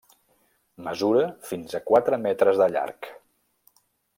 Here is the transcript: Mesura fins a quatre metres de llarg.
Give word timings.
Mesura 0.87 1.21
fins 1.49 1.75
a 1.75 1.83
quatre 1.91 2.21
metres 2.25 2.63
de 2.63 2.71
llarg. 2.77 3.11